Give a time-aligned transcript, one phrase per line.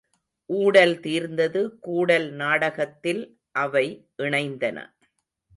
[0.49, 3.23] ஊடல் தீர்ந்தது கூடல் நாடகத்தில்
[3.55, 3.85] அவை
[4.17, 4.77] இணைந்தன.